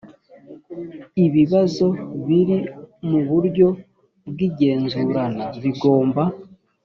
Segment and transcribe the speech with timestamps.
[1.25, 1.85] ibibazo
[2.25, 2.57] biri
[3.09, 3.67] mu buryo
[4.29, 6.23] bw igenzurana bigomba